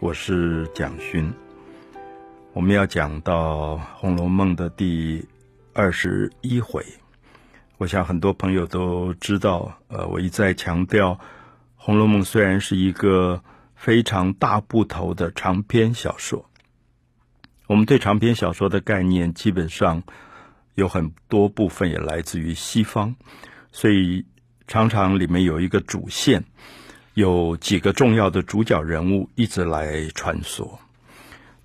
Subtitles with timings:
[0.00, 1.30] 我是蒋勋。
[2.54, 5.22] 我们要讲到《红楼梦》的第
[5.74, 6.82] 二十一回，
[7.76, 9.76] 我想很多朋友都知道。
[9.88, 11.16] 呃，我一再强调，
[11.76, 13.42] 《红楼梦》虽然是一个
[13.74, 16.48] 非常大部头的长篇小说，
[17.66, 20.02] 我们对长篇小说的概念基本上
[20.76, 23.16] 有很多部分也来自于西方，
[23.70, 24.24] 所以
[24.66, 26.44] 常常里面有一个主线。
[27.20, 30.78] 有几个重要的主角人物一直来穿梭，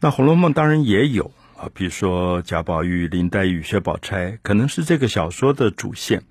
[0.02, 6.24] 那《红楼梦》当然也有啊，比如说贾宝玉、林黛玉、薛宝钗，可能是这个小说的主线。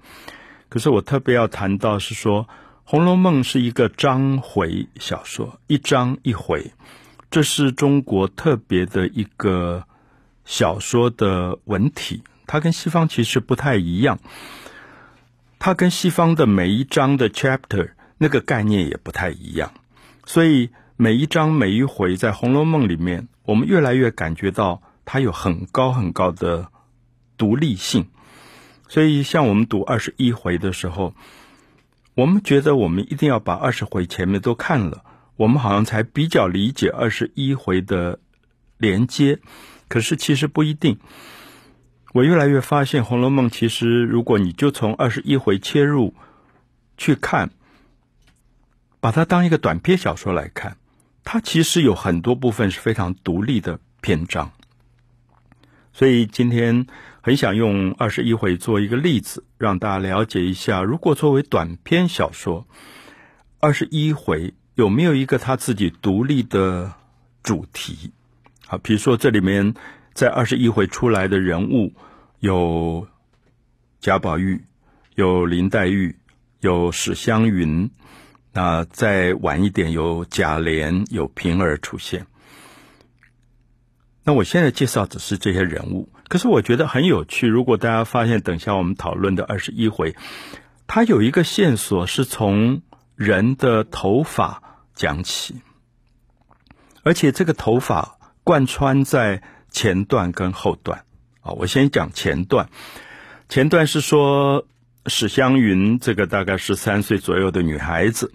[0.68, 2.44] 可是我特别要谈到是说，
[2.84, 6.72] 《红楼梦》是一个章回小说，一章一回，
[7.30, 9.84] 这是中国特别的一个
[10.44, 14.18] 小说的文体，它跟西方其实不太一样，
[15.58, 17.92] 它跟西方的每一章的 chapter。
[18.16, 19.72] 那个概念也不太一样，
[20.24, 26.68] 所以每一章每一回在《红楼梦》里面，我们越来越感觉到它有很高很高的
[27.36, 28.06] 独立性。
[28.86, 31.14] 所以，像我们读二十一回的时候，
[32.14, 35.04] 我们觉得我们一定要把二十回前面都看了，
[35.36, 38.20] 我们好像才比较理解二十一回的
[38.78, 39.40] 连接。
[39.88, 40.98] 可是其实不一定。
[42.12, 46.14] 我越来越发现，《红楼梦》其实如果你就从二十一回切入
[46.96, 47.50] 去看。
[49.04, 50.78] 把它当一个短篇小说来看，
[51.24, 54.50] 它其实有很多部分是非常独立的篇章。
[55.92, 56.86] 所以今天
[57.20, 62.66] 很想用二十一回做一个例子，让大家了解一下，如果作为短篇小说，
[63.60, 66.94] 二十一回有没有一个他自己独立的
[67.42, 68.10] 主题？
[68.66, 69.74] 好，比如说这里面
[70.14, 71.92] 在二十一回出来的人物
[72.40, 73.06] 有
[74.00, 74.64] 贾宝玉，
[75.14, 76.16] 有林黛玉，
[76.60, 77.90] 有史湘云。
[78.56, 82.28] 那再晚一点，有贾琏、有平儿出现。
[84.22, 87.48] 那我现在介绍只是这些人物，可是我觉得很有趣。
[87.48, 90.14] 如果大家发现，等一下我们讨论的二十一回，
[90.86, 92.82] 它有一个线索是从
[93.16, 94.62] 人的头发
[94.94, 95.60] 讲起，
[97.02, 101.04] 而且这个头发贯穿在前段跟后段。
[101.40, 102.70] 啊，我先讲前段，
[103.48, 104.64] 前段是说。
[105.06, 108.32] 史湘云这个大概十三岁左右的女孩子，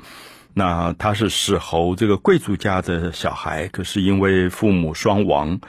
[0.53, 5.59] 那她是史侯这个贵族家的小孩，可是因为父母双亡，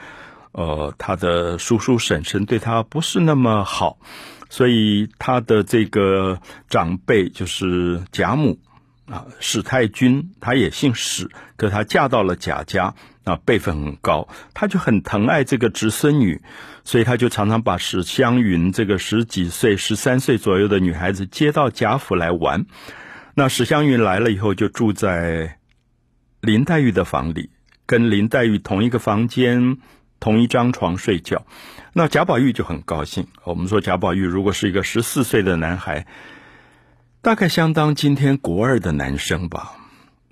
[0.52, 3.98] 呃，她的叔叔婶婶对她不是那么好，
[4.48, 8.58] 所以她的这个长辈就是贾母
[9.06, 12.94] 啊，史太君，她也姓史，可她嫁到了贾家。
[13.22, 16.40] 啊，辈分很高，他就很疼爱这个侄孙女，
[16.84, 22.66] 所以他就常常把史湘云这个十几岁、十三岁左右的女孩子接到贾府来玩。
[23.34, 25.58] 那史湘云来了以后，就住在
[26.40, 27.50] 林黛玉的房里，
[27.86, 29.78] 跟林黛玉同一个房间、
[30.18, 31.46] 同一张床睡觉。
[31.92, 33.26] 那贾宝玉就很高兴。
[33.44, 36.06] 我们说贾宝玉如果是一个十四岁的男孩，
[37.22, 39.72] 大概相当今天国二的男生吧。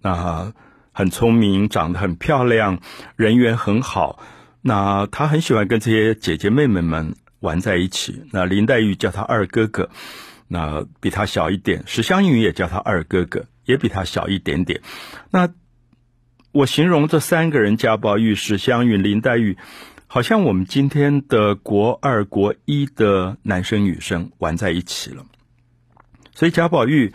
[0.02, 0.52] 那。
[0.90, 2.80] 很聪明，长得很漂亮，
[3.14, 4.18] 人缘很好。
[4.62, 8.24] 那他很喜欢跟这些姐姐妹妹们玩在一起。
[8.32, 9.90] 那林黛玉叫他二哥哥，
[10.46, 11.82] 那比他小一点。
[11.86, 14.80] 史湘云也叫他二哥哥，也比他小一点点。
[15.30, 15.48] 那
[16.52, 19.56] 我形容这三个人：贾宝玉、史湘云、林黛玉，
[20.06, 25.24] 好像我们今天的国二、国一的男生女生玩在一起了。
[26.34, 27.12] 所以贾宝玉。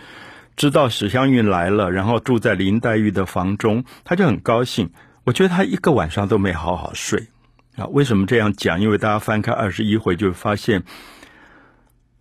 [0.55, 4.91] 知道史湘云来了，然后住在林黛玉的房中，他就很高兴。
[5.23, 7.25] 我觉得他一个晚上都没好好睡
[7.75, 7.87] 啊！
[7.87, 8.79] 为什么这样讲？
[8.79, 10.83] 因为大家翻开二十一回，就会发现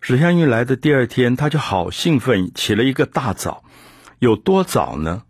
[0.01, 3.63] 史湘云来的第二天，他就好兴奋，起了一个大早。
[4.19, 5.23] 有多早呢？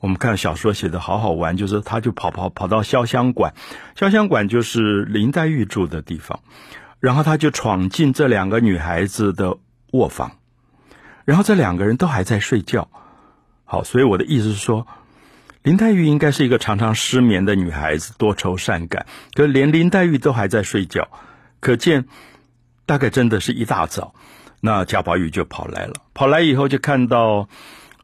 [0.00, 3.54] 我们看小说写的好好玩，就是他就跑跑跑到潇湘馆，
[3.96, 6.40] 潇湘馆就是林黛玉住的地方，
[7.00, 9.58] 然后他就闯进这两个女孩子的
[9.92, 10.32] 卧房。
[11.24, 12.88] 然后这两个人都还在睡觉，
[13.64, 14.86] 好，所以我的意思是说，
[15.62, 19.06] 林黛玉应该是一个常常失眠的女孩子，多愁善感。
[19.34, 21.08] 可连林黛玉都还在睡觉，
[21.60, 22.06] 可见
[22.86, 24.14] 大概真的是一大早，
[24.60, 25.94] 那贾宝玉就跑来了。
[26.14, 27.48] 跑来以后就看到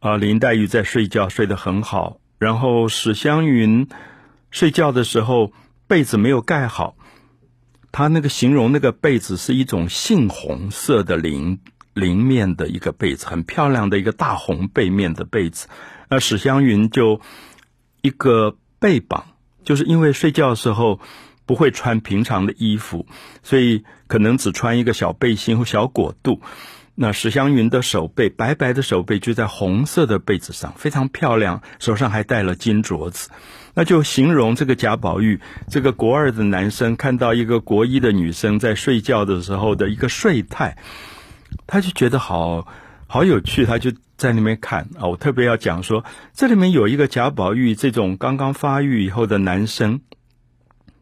[0.01, 2.19] 啊，林黛玉在睡觉，睡得很好。
[2.39, 3.89] 然后史湘云
[4.51, 5.53] 睡觉的时候
[5.87, 6.97] 被子没有盖好，
[7.93, 11.59] 他那个形容那个被子是一种杏红色的绫。
[11.95, 15.69] 绫面的一个被子，很漂亮的一个大红背面的被子。
[16.09, 17.21] 那史湘云就
[18.05, 19.25] 一个背绑，
[19.65, 21.01] 就是因为睡觉的时候
[21.47, 23.07] 不会穿平常的衣服，
[23.43, 26.43] 所以可能只穿一个小背心或小裹肚。
[26.95, 33.31] 那史湘云的手背，白白的手背就在红色的被子上，非常漂亮，手上还戴了金镯子。
[33.73, 40.77] 那就形容这个贾宝玉，这个国二的男生看到一个国一的女生在睡觉的时候的一个睡态，
[41.67, 42.69] 他就觉得好
[43.07, 43.91] 好有趣，他就
[44.25, 45.07] 在那边看啊。
[45.07, 50.01] 我特别要讲说，这里面有一个贾宝玉这种刚刚发育以后的男生，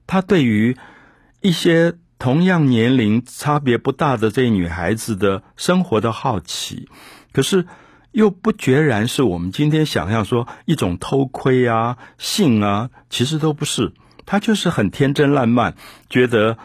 [0.07, 0.77] 他对于
[1.41, 1.95] 一些。
[2.19, 6.89] 同样年龄差别不大的这女孩子的生活的好奇，
[7.33, 7.67] 可是
[8.13, 13.93] 又不决然是我们今天想象说一种偷窥啊、性啊，其实都不是。
[14.25, 15.75] 他就是很天真烂漫，
[16.09, 16.57] 觉得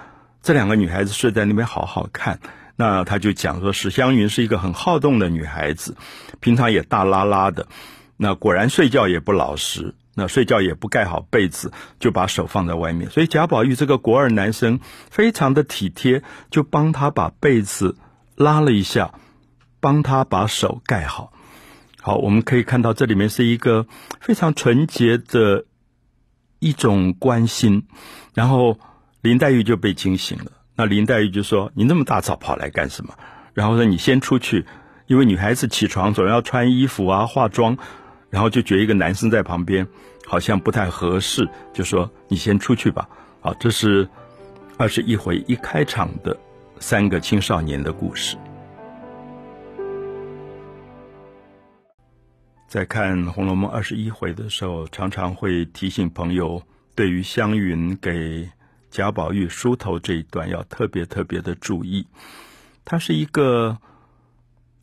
[0.44, 2.40] 这两个女孩子睡在那边好好看。
[2.78, 5.98] 那他就讲说，史湘云是一个很好动的女孩子，
[6.40, 7.68] 平常也大拉拉的，
[8.16, 9.94] 那果然睡觉也不老实。
[10.20, 13.08] 那睡觉也不盖好被子，就把手放在外面。
[13.12, 14.80] 所以贾宝玉这个国二男生
[15.12, 17.96] 非常的体贴，就帮他把被子
[18.36, 19.14] 拉了一下，
[19.80, 21.32] 帮他把手盖好。
[22.02, 23.86] 好，我们可以看到这里面是一个
[24.20, 25.66] 非常纯洁的
[26.58, 27.86] 一种关心。
[28.34, 28.80] 然后
[29.22, 30.52] 林黛玉就被惊醒了。
[30.78, 33.14] 那林黛玉就说：“你那么大早跑来干什么？”
[33.56, 34.64] 然后说：“你先出去，
[35.08, 37.76] 因为女孩子起床总要穿衣服啊，化妆。”
[38.30, 39.88] 然后就觉得一个男生在旁边
[40.26, 43.10] 好像不太合适，就说你先出去吧。
[43.40, 44.08] 好，这是
[44.78, 46.38] 二十一回一开场的
[46.78, 48.38] 三个青少年的故事。
[52.68, 56.62] 在看《红楼梦》二十一回的时候，常常会提醒朋友，
[56.94, 58.48] 对于湘云给
[58.90, 62.08] 贾宝玉梳头这一段要特别特别的注意，
[62.86, 63.78] 它是一个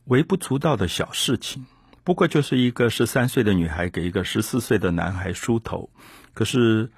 [0.05, 1.67] 微不足道的小事情。
[2.05, 5.89] 不过就是一个十三岁的女孩给一个十四岁的男孩梳头，
[6.35, 6.91] 可是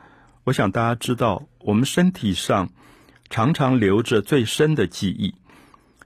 [0.42, 2.70] 我想大家知道，我们身体上
[3.30, 5.36] 常常留着最深的记忆。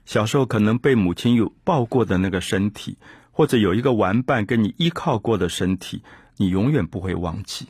[0.05, 2.97] 小时候可能被母亲有抱过的那个身体，
[3.31, 6.03] 或者有一个玩伴跟你依靠过的身体，
[6.37, 7.67] 你永远不会忘记，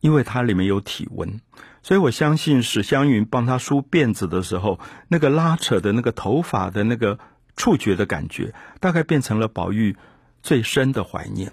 [0.00, 1.40] 因为它里面有体温。
[1.82, 7.18] 所以我相信史湘云帮他梳辫子的时候，那个拉扯的那个头发的那个
[7.56, 9.96] 触觉的感觉，大概变成了宝玉。
[10.42, 11.52] 最深的怀念，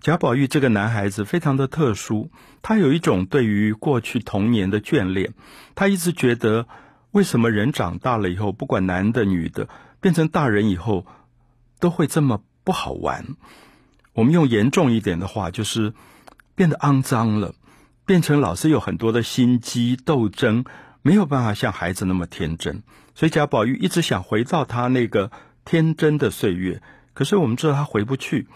[0.00, 5.34] 贾宝玉这个男孩子非常的特殊，他有一种对于过去童年的眷恋。
[5.76, 6.66] 他一直觉得，
[7.12, 9.68] 为什么人长大了以后，不管男的女的，
[10.00, 11.06] 变成大人以后，
[11.78, 13.36] 都会这么不好玩？
[14.14, 15.94] 我们用严重一点的话，就是
[16.56, 17.54] 变得肮脏了，
[18.04, 20.64] 变成老是有很多的心机斗争，
[21.02, 22.82] 没有办法像孩子那么天真。
[23.14, 25.30] 所以贾宝玉一直想回到他那个
[25.64, 26.82] 天真的岁月。
[27.14, 28.46] 可是我们知道他回不去，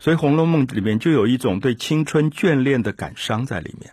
[0.00, 3.92] 所以《红楼梦》里面就有一种对青春眷恋的感伤在里面。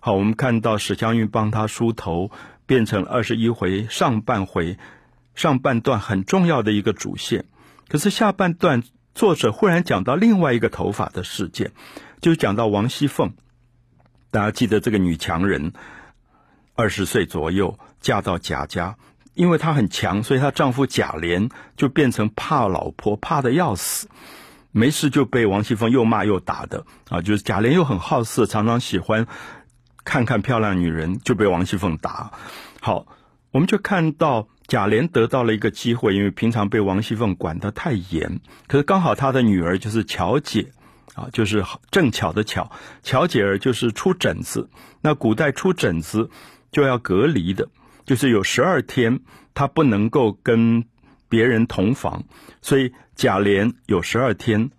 [0.00, 2.30] 好，我们看到史湘云帮他梳头，
[2.66, 4.78] 变成二十一回上半回
[5.34, 7.44] 上半段很重要的一个主线。
[7.88, 8.82] 可是下半段
[9.14, 11.72] 作者忽然讲到另外一个头发的事件，
[12.20, 13.34] 就讲到王熙凤。
[14.34, 15.72] 大家记得这个女强人，
[16.74, 18.96] 二十岁左右嫁到贾家。
[19.34, 24.08] 因为她很强，所以她丈夫贾琏就变成怕老婆，怕的要死，
[24.72, 27.20] 没事就被王熙凤又骂又打的啊！
[27.20, 29.24] 就是贾琏又很好色，常常喜欢
[30.04, 32.32] 看看漂亮女人，就被王熙凤打。
[32.80, 33.06] 好，
[33.52, 40.72] 我们就看到贾琏得到了一个机会，因为平常被王熙凤管得太严，可是刚好他的女儿就是巧姐
[41.14, 42.70] 啊，就是正巧的巧，
[43.02, 44.68] 巧姐儿就是出疹子，
[45.00, 46.30] 那古代出疹子
[46.72, 47.68] 就要隔离的。
[48.04, 49.20] 就是有十二天，
[49.54, 50.84] 她不能够跟
[51.28, 52.24] 别人同房，
[52.60, 54.70] 所以贾琏有十二天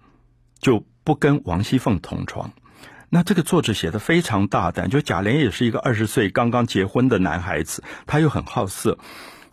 [0.59, 2.51] 就不跟王熙凤同床。
[3.09, 8.99] 那这个作者写的非常大胆，就贾琏也是一个二十岁刚刚结婚的男孩子，他又很好色，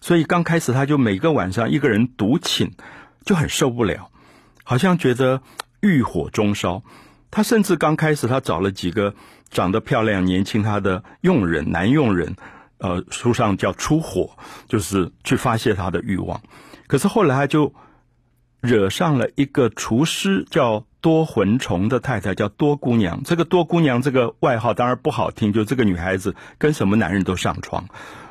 [0.01, 2.73] 所以刚开始他就每个晚上一个人独寝，
[3.25, 4.11] 就很受不了，
[4.65, 5.41] 好像觉得
[5.83, 6.83] 欲火中烧。
[7.31, 9.15] 他甚至刚开始他找了几个
[9.51, 12.35] 长得漂亮、年轻他的佣人，男佣人。
[12.79, 14.31] 呃，书上叫出火，
[14.67, 16.43] 就是去发泄他的欲望。
[16.89, 17.73] 可是后来他就
[18.61, 23.23] 惹上了一个厨师，叫多魂虫的太太，叫多姑娘。
[23.23, 27.87] 这个多姑娘这个外号当然不好听，就这个女孩子跟什么男人都上床，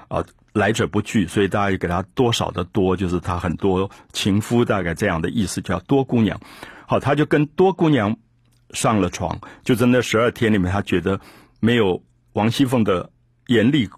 [0.10, 6.38] 啊，来者不拒，所以大家也给她多少的多，就是她很多情夫，大概这样的意思，叫多姑娘。
[6.92, 8.18] 好，他就跟多姑娘
[8.72, 11.22] 上了床，就在那十二天里面，他觉得
[11.62, 13.10] 没有王熙凤的
[13.48, 13.90] 严厉。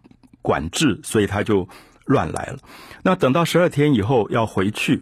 [0.44, 1.68] 管制，所以他就
[2.06, 2.60] 乱来了。
[3.02, 5.02] 那等到十二天以后要回去，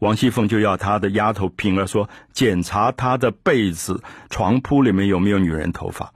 [0.00, 6.12] 王熙凤就要她的丫头平儿说检查她的被子、床铺里面有没有女人头发。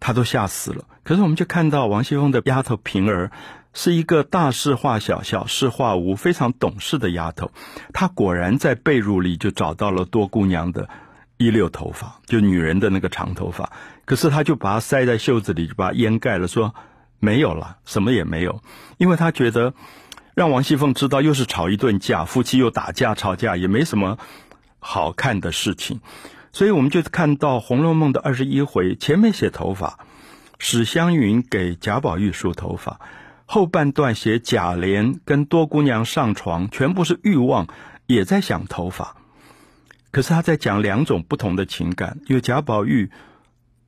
[0.00, 0.86] 他都吓死了。
[1.04, 3.30] 可是我们就看到王熙凤的丫头平儿
[3.80, 7.52] 是一个大事化小、小事化无、非常懂事的丫头。
[7.92, 10.88] 她果然在被褥里就找到了多姑娘的
[11.36, 13.70] 一溜头发，就女人的那个长头发。
[14.04, 16.74] 可是她就把它塞在袖子里，就把它掩盖了，说
[17.20, 18.60] 没有了，什么也没有。
[18.96, 19.72] 因为她觉得
[20.34, 24.18] 让王熙凤知道又是吵一顿架，夫妻又打架吵架，也没什么
[24.80, 26.00] 好看的事情。
[26.50, 30.00] 所以我们就看到《红楼梦》的二十一回，前面写头发，
[30.58, 32.98] 史湘云给贾宝玉梳头发。
[33.50, 37.66] 后半段写贾琏跟多姑娘上床，全部是欲望，
[38.06, 39.16] 也在想头发。
[40.10, 43.10] 可是他在讲两种不同的情感，因为贾宝玉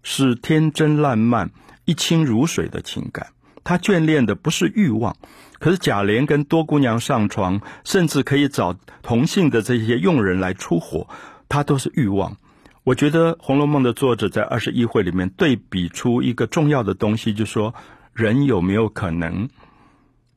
[0.02, 1.50] 是天真烂漫、
[1.85, 3.26] 一清如水的情感，
[3.62, 5.14] 他眷恋的不是欲望。
[5.59, 11.07] 可是贾琏跟多姑娘上床，甚至可以找同性的这些佣人来出火，
[11.50, 12.38] 他都是欲望。
[12.83, 17.75] 我觉得《红楼梦》的作者在二十一回里面对比出一个重要的东西，就说。
[18.21, 19.49] 人有没有可能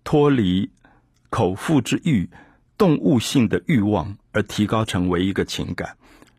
[0.05, 0.71] 脱离
[1.29, 2.29] 口腹之欲、
[2.77, 5.97] 动物性的欲望，而提高成为一个情感？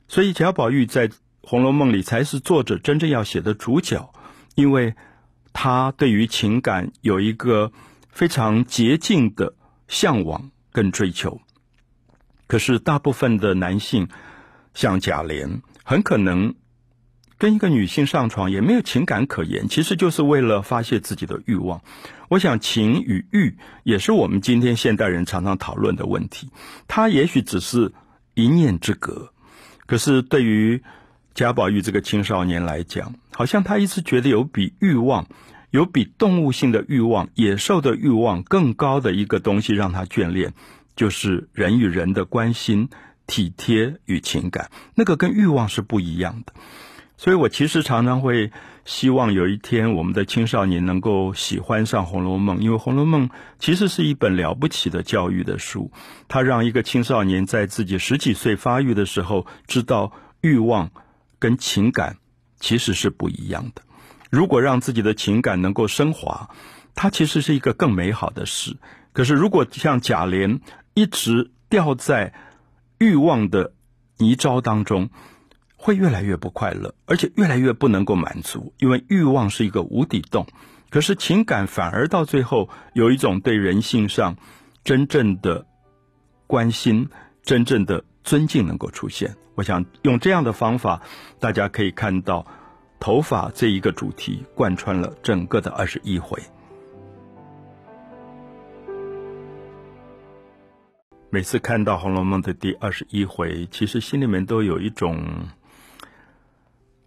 [0.08, 1.06] 所以贾宝玉在
[1.42, 4.10] 《红楼梦》里才是作者真正要写的主角，
[4.54, 4.94] 因为
[5.52, 7.70] 他对于情感有一个
[8.08, 9.54] 非常洁净的
[9.86, 11.38] 向往跟追求。
[12.46, 14.08] 可是大部分的男性，
[14.72, 16.54] 像贾琏，很可能。
[17.38, 21.82] 跟一个女性上床也没有情感可言，其实就是为了发泄自己的欲望。
[22.28, 26.50] 我想情与欲也是我们今天现代人常常讨论的问题。
[26.88, 27.92] 它也许只是
[28.34, 29.32] 一念之隔，
[29.86, 30.82] 可是对于
[31.34, 35.26] 贾宝玉这个青少年来讲，好像他一直觉得有比欲望、
[35.70, 40.54] 有比动物性的欲望、野兽的欲望更高的一个东西让他眷恋，
[40.94, 42.88] 就是人与人的关心、
[43.26, 44.70] 体贴与情感。
[44.94, 46.52] 那个跟欲望是不一样的。
[47.24, 48.52] 所以我其实常常会
[48.84, 53.28] 希望有一天我们的青少年能够喜欢上《红楼梦》，因为《红楼梦》
[53.58, 55.90] 其实是一本了不起的教育的书。
[56.28, 60.12] 它让一个青少年在自己十几岁发育的时候，知道
[60.42, 60.90] 欲望
[61.38, 62.18] 跟情感
[62.60, 63.80] 其实是不一样的。
[64.28, 66.50] 如果让自己的情感能够升华，
[66.94, 68.76] 它其实是一个更美好的事。
[69.14, 70.60] 可是如果像贾琏
[70.92, 72.34] 一直掉在
[72.98, 73.72] 欲望的
[74.18, 75.08] 泥沼当中，
[75.84, 80.46] 会越来越不快乐，而且越来越不能够满足，因为欲望是一个无底洞。
[80.88, 84.38] 可是情感反而到最后有一种对人性上
[84.82, 85.66] 真正的
[86.46, 87.10] 关心、
[87.42, 89.36] 真正的尊敬能够出现。
[89.56, 91.02] 我想用这样的方法，
[91.38, 92.46] 大家可以看到
[92.98, 96.40] 头发这一个主题贯穿了整个的二十一回。
[101.28, 105.22] 每次看到《红楼梦》的第二十一回，其实心里面都有一种。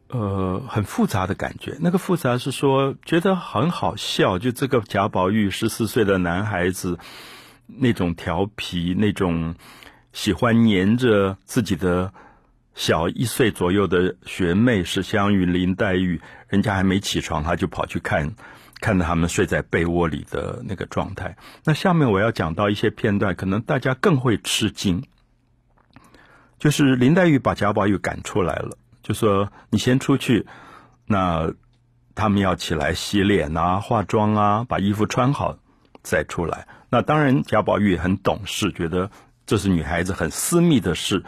[0.10, 1.78] 呃，很复杂的感觉。
[1.82, 4.40] 那个复杂是说，觉得很好笑。
[4.40, 6.98] 就这个贾宝玉十四岁的男孩子，
[7.66, 9.56] 那种调皮，那种
[10.14, 12.14] 喜欢黏着自己的
[12.74, 18.34] 小一岁左右的学妹史湘云、林黛玉，人家还没起床，他就跑去看，
[18.80, 21.36] 看到他们睡在被窝里的那个状态。
[21.66, 25.04] 那下面我要讲到一些片段，可能大家更会吃惊。
[26.60, 28.78] 就是林黛玉把贾宝玉赶出来了。
[29.08, 30.46] 就说你先出去，
[31.06, 31.54] 那
[32.14, 35.58] 他们要起来洗脸啊、化妆啊，把衣服穿好
[36.04, 36.68] 再出来。
[36.90, 39.10] 那当然，贾宝玉很懂事，觉得
[39.46, 41.24] 这是女孩子很私密的事，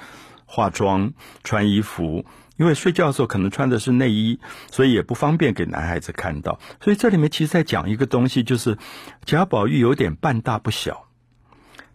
[0.46, 1.14] 化妆、
[1.46, 2.26] 穿衣服，
[2.58, 6.60] 因为睡觉的时候可能穿的是内衣，所以也不方便给男孩子看到。
[6.82, 8.78] 所以这里面其实在讲一个东西，就是
[9.24, 11.06] 贾宝玉有点半大不小。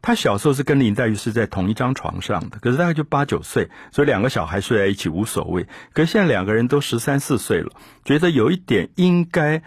[0.06, 5.66] 他小时候是跟林黛玉是在同一张床上的，可是大概就八九岁，所以两个小孩睡在一起无所谓。
[5.94, 7.72] 可是现在两个人都十三四岁了，
[8.04, 9.62] 觉得有一点应该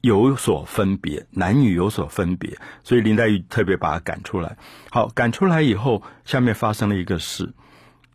[0.00, 4.56] 有所分别，男女有所分别，所以林黛玉特别把他赶出来。
[4.90, 7.52] 好，赶出来以后，下面发生了一个事，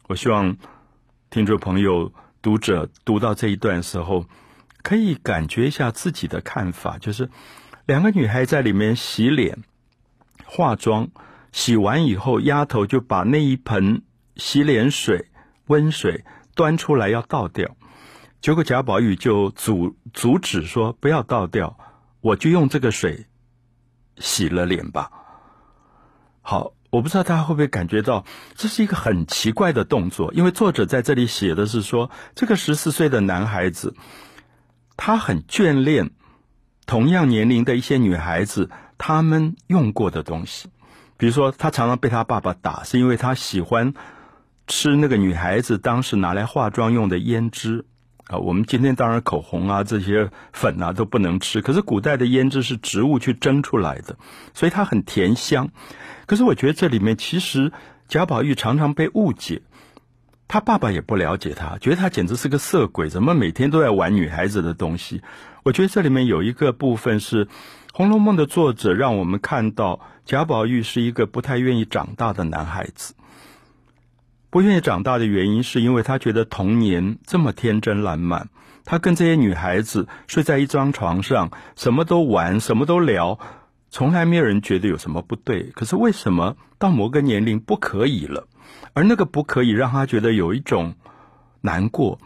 [0.08, 0.58] 我希望
[1.30, 4.26] 听众朋友、读者读到这一段时候，
[4.82, 7.30] 可以感觉一下自己的看法，就是
[7.86, 9.60] 两个女孩在里面洗脸。
[10.52, 11.10] 化妆，
[11.52, 14.02] 洗完以后，丫头就把那一盆
[14.36, 15.28] 洗脸水、
[15.68, 16.26] 温水
[16.56, 17.78] 端出来要倒掉，
[18.42, 21.78] 结果贾宝玉就阻阻止说：“不要倒掉，
[22.22, 23.28] 我就用这个水
[24.18, 25.12] 洗了脸吧。”
[26.42, 28.26] 好，我不知道大家会不会感觉到
[28.56, 33.94] 这是一个很奇怪的动作，因为作者在这里写的是说，这个十四岁的男孩子，
[34.98, 36.10] 他很眷恋
[36.88, 38.72] 同样年龄的一些女孩子。
[39.00, 40.68] 他们用过的东西，
[41.18, 43.96] 比如说，他常常被他爸爸打，是因为他喜欢
[44.68, 47.86] 吃那个女孩子当时拿来化妆用的胭脂，
[48.28, 48.38] 啊。
[48.38, 54.18] 我们今天当然口红啊这些粉啊都不能吃，可是古代的胭脂是植物去蒸出来的，
[54.54, 55.70] 所以它很甜香。
[56.28, 57.72] 可是我觉得这里面其实
[58.08, 59.64] 贾宝玉常常被误解。
[60.52, 65.22] 他爸爸也不了解他，觉得他简直是个色鬼，怎么每天都在玩女孩子的东西？
[65.62, 67.46] 我觉得这里面有一个部分是
[67.92, 73.16] 《红楼梦》的作者让我们看到贾宝玉是一个不太愿意长大的男孩子。
[74.52, 78.50] 不愿意长大的原因是因为他觉得童年这么天真烂漫，
[78.86, 83.40] 他跟这些女孩子睡在一张床上，什么都玩，什么都聊，
[83.90, 85.64] 从来没有人觉得有什么不对。
[85.72, 88.48] 可是为什么到某个年龄不可以了？
[88.94, 90.96] 而那个不可以让他觉得有一种
[91.62, 92.20] 难过，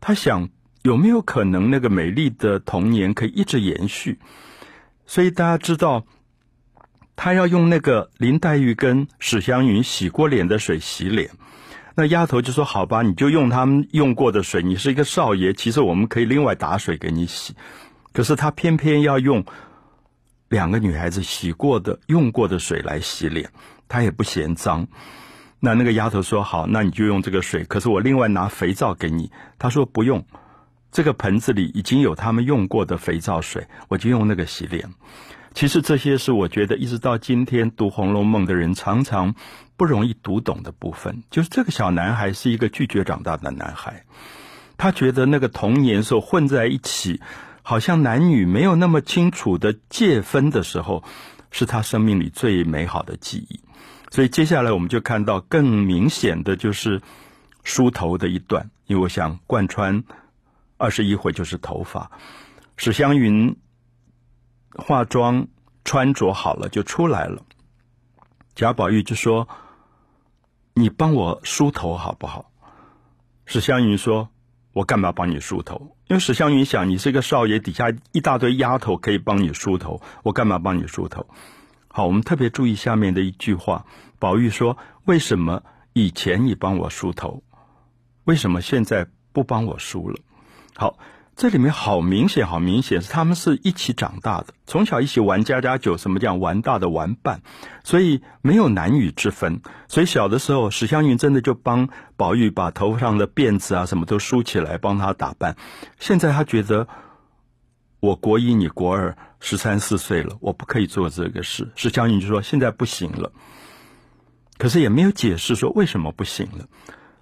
[0.00, 0.48] 他想
[0.82, 4.18] 有没有可能那个美丽的童年可以一直延续？
[5.10, 6.04] 所以大家知道，
[7.16, 11.28] 他要用那个林黛玉跟史湘云洗过脸的水洗脸，
[11.96, 14.62] 那丫头就说：“好吧，你就用他们用过的水。
[14.62, 17.56] 你是一个少爷，其实我们可以另外打水给你洗。
[18.12, 19.44] 可是他偏偏要用
[20.48, 23.50] 两个女孩子洗过的、用过的水来洗脸，
[23.88, 24.86] 他也不嫌脏。”
[25.58, 27.64] 那那个丫头说：“好，那你就用这个水。
[27.64, 30.24] 可是我另外拿肥皂给你。”他说：“不用，
[30.90, 34.92] 这个盆子里已经有他们用过的肥皂水，我就用那个洗脸。”
[35.52, 39.34] 其实这些是我觉得一直到今天读《红楼梦》的人常常
[39.76, 41.24] 不容易读懂的部分。
[41.28, 44.04] 就是这个小男孩是一个拒绝长大的男孩，
[44.76, 47.20] 他觉得那个童年时候混在一起，
[47.62, 51.02] 好像男女没有那么清楚的界分的时候，
[51.50, 53.58] 是他生命里最美好的记忆。
[54.12, 57.00] 所以接下来我们就看到更明显的就是
[57.64, 60.04] 梳头的一段，因为我想贯穿
[60.80, 62.10] 二十一回就是头发。
[62.78, 63.54] 史湘云
[64.74, 65.46] 化妆
[65.84, 67.42] 穿着好了就出来了，
[68.54, 69.46] 贾宝玉就说
[70.72, 72.50] ：“你帮我梳头好不好？”
[73.44, 74.30] 史湘云说
[74.72, 75.94] ：“我干嘛帮你梳头？
[76.08, 81.26] 因为史湘云想你是个少爷，底下一大堆丫头可以帮你梳头，我干嘛帮你梳头？”
[81.92, 83.84] 好，我们特别注意下面的一句话。
[84.18, 87.42] 宝玉说：“为什么以前你帮我梳头，
[88.24, 90.16] 为什么现在不帮我梳了？”
[90.80, 90.98] 好，
[91.36, 97.42] 这里面好明显，好明显是他们是一起长大的，从小一起玩家家酒，什么叫玩大的玩伴？
[97.84, 99.60] 所以没有男女之分。
[99.88, 105.54] 所以小的时候，史湘云真的就帮宝玉把头上的辫子啊什么都梳起来，帮他打扮。
[105.98, 106.88] 现在他觉得。
[108.00, 111.68] 我国一，你国二，十三四岁了，我不可以做这个事。
[111.76, 113.30] 史湘云就说：“现在不行了。”
[114.56, 116.64] 可是也没有解释说为什么不行了。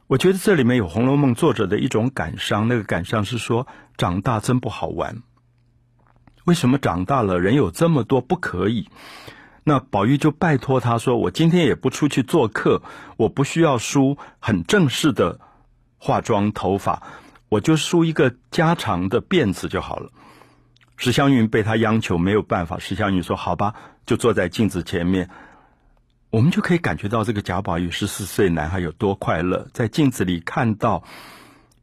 [0.09, 3.67] 我觉得这里面有《红楼梦》作者的一种感伤，那个感伤是说
[3.99, 5.23] 长大真不好玩。
[6.47, 8.89] 为什么长大了人有这么多不可以？
[9.65, 12.81] 那宝玉就拜托他说：“我今天也不出去做客，
[13.19, 15.41] 我不需要梳很正式的
[15.99, 17.03] 化妆头发，
[17.51, 20.11] 我就梳一个家常的辫子就好了。”
[20.97, 23.75] 史湘云被他央求没有办法，史湘云说：“好吧，
[24.07, 25.29] 就坐在镜子前面，
[26.31, 31.03] 我们就可以感觉到这个贾宝玉十四岁男孩有多快乐，在镜子里看到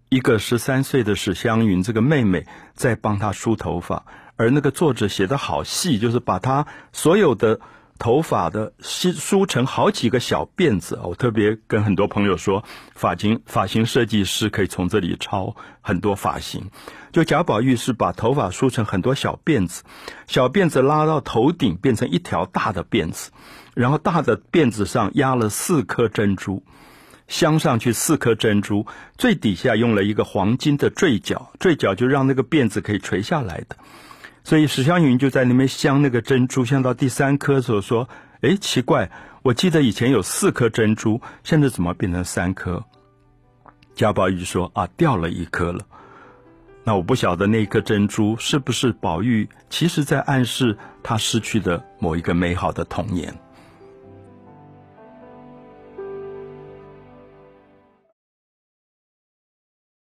[0.09, 4.05] 一个十三岁的史湘云这个妹妹在帮他梳头发，
[4.35, 7.59] 而那个作者写的好细，就是把他所有的。”
[7.97, 16.71] 头发的梳梳成好几个小辫子我特别跟很多朋友说，发型发型设计师可以从这里抄很多发型。
[17.13, 19.83] 就贾宝玉是把头发梳成很多小辫子，
[20.27, 23.31] 小辫子拉到头顶变成一条大的辫子，
[23.75, 26.63] 然后大的辫子上压了四颗珍珠，
[27.27, 33.75] 镶上去四颗珍珠，最底下用了一个黄金的坠角，坠角就让那个辫子可以垂下来的。
[34.43, 38.07] 所以史湘云就在那边镶那个珍珠，镶到第三颗的时候说
[38.41, 39.11] ：“哎，奇怪，
[39.41, 42.83] 我记得以前有四颗珍珠，现在怎么变成三颗？”
[43.95, 45.81] 贾宝玉说：“啊，掉了一颗了。
[46.83, 53.33] 那我不晓得那颗珍珠是不是宝玉，其实在暗示他失去的某一个美好的童年。”